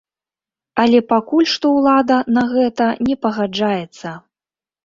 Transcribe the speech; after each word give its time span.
Але 0.83 1.01
пакуль 1.11 1.47
што 1.53 1.71
ўлада 1.77 2.17
на 2.39 2.43
гэта 2.57 2.89
не 3.11 3.15
пагаджаецца. 3.27 4.17